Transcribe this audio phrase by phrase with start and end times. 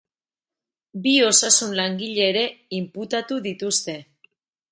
[1.03, 2.43] Bi osasun-langile ere
[2.79, 3.99] inputatu dituzte.